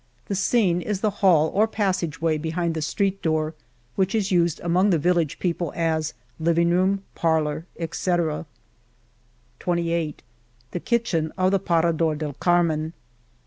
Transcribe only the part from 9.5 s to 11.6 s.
27 The kitchen of the